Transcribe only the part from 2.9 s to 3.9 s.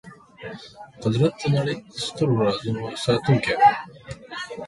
ساتونکی دی.